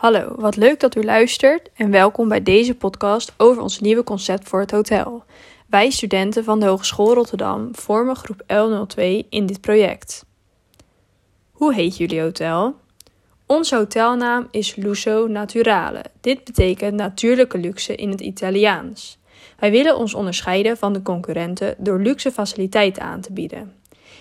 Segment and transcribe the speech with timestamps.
[0.00, 4.48] Hallo, wat leuk dat u luistert en welkom bij deze podcast over ons nieuwe concept
[4.48, 5.24] voor het hotel.
[5.66, 10.24] Wij studenten van de Hogeschool Rotterdam vormen groep L02 in dit project.
[11.50, 12.74] Hoe heet jullie hotel?
[13.46, 16.04] Onze hotelnaam is Lusso Naturale.
[16.20, 19.18] Dit betekent natuurlijke luxe in het Italiaans.
[19.58, 23.74] Wij willen ons onderscheiden van de concurrenten door luxe faciliteiten aan te bieden.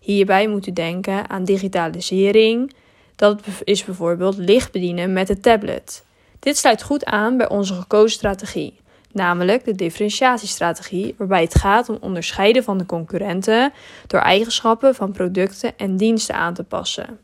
[0.00, 2.72] Hierbij moet u denken aan digitalisering,
[3.20, 6.04] dat is bijvoorbeeld licht bedienen met de tablet.
[6.38, 8.80] Dit sluit goed aan bij onze gekozen strategie,
[9.12, 13.72] namelijk de differentiatiestrategie, waarbij het gaat om onderscheiden van de concurrenten
[14.06, 17.18] door eigenschappen van producten en diensten aan te passen.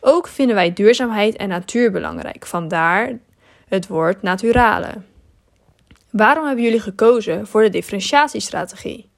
[0.00, 3.18] Ook vinden wij duurzaamheid en natuur belangrijk, vandaar
[3.68, 4.90] het woord naturale.
[6.10, 9.08] Waarom hebben jullie gekozen voor de differentiatiestrategie?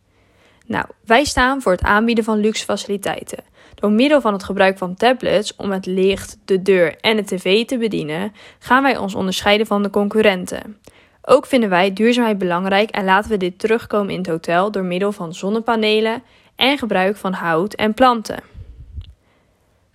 [0.69, 3.45] Nou, wij staan voor het aanbieden van luxe faciliteiten.
[3.75, 7.67] Door middel van het gebruik van tablets om het licht, de deur en de tv
[7.67, 10.81] te bedienen, gaan wij ons onderscheiden van de concurrenten.
[11.23, 15.13] Ook vinden wij duurzaamheid belangrijk en laten we dit terugkomen in het hotel door middel
[15.13, 16.23] van zonnepanelen
[16.57, 18.43] en gebruik van hout en planten.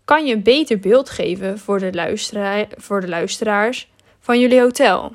[0.05, 5.11] Kan je een beter beeld geven voor de, voor de luisteraars van jullie hotel?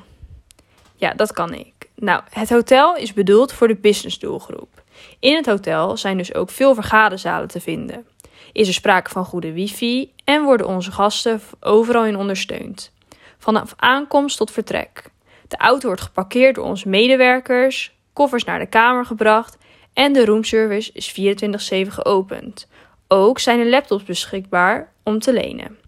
[0.96, 1.72] Ja, dat kan ik.
[1.94, 4.78] Nou, het hotel is bedoeld voor de businessdoelgroep.
[5.20, 8.06] In het hotel zijn dus ook veel vergaderzalen te vinden.
[8.52, 12.92] Is er sprake van goede wifi en worden onze gasten overal in ondersteund.
[13.38, 15.10] Vanaf aankomst tot vertrek.
[15.48, 19.58] De auto wordt geparkeerd door onze medewerkers, koffers naar de kamer gebracht
[19.92, 22.68] en de roomservice is 24/7 geopend.
[23.08, 25.78] Ook zijn er laptops beschikbaar om te lenen.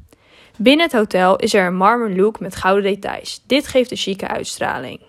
[0.58, 3.42] Binnen het hotel is er een marmer look met gouden details.
[3.46, 5.00] Dit geeft een chique uitstraling.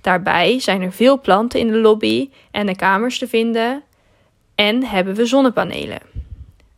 [0.00, 3.82] Daarbij zijn er veel planten in de lobby en de kamers te vinden
[4.54, 6.00] en hebben we zonnepanelen.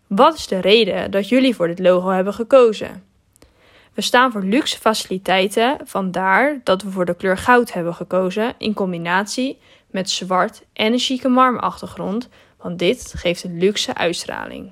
[0.07, 3.03] Wat is de reden dat jullie voor dit logo hebben gekozen?
[3.95, 8.75] We staan voor luxe faciliteiten, vandaar dat we voor de kleur goud hebben gekozen in
[8.75, 9.59] combinatie
[9.91, 12.29] met zwart en een chique marmerachtergrond,
[12.59, 14.71] want dit geeft een luxe uitstraling.